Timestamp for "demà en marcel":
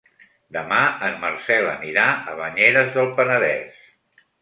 0.55-1.69